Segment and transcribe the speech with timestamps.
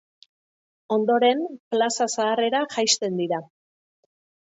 [0.95, 1.45] Ondoren
[1.75, 3.45] Plaza Zaharrera jaisten dira.